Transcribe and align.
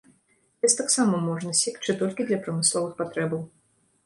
Лес 0.65 0.73
таксама 0.79 1.19
можна 1.27 1.53
секчы 1.61 1.95
толькі 2.01 2.27
для 2.31 2.41
прамысловых 2.47 2.97
патрэбаў. 3.05 3.41